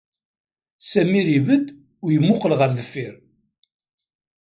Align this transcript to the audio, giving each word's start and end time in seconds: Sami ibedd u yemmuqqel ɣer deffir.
Sami 0.89 1.21
ibedd 1.37 1.65
u 2.03 2.07
yemmuqqel 2.13 2.53
ɣer 2.59 2.69
deffir. 2.77 3.13